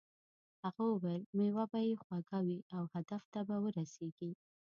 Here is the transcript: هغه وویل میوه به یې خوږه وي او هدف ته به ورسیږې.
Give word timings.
هغه 0.63 0.83
وویل 0.93 1.23
میوه 1.37 1.63
به 1.71 1.79
یې 1.87 1.93
خوږه 2.03 2.39
وي 2.45 2.59
او 2.75 2.83
هدف 2.93 3.23
ته 3.33 3.39
به 3.47 3.55
ورسیږې. 3.63 4.31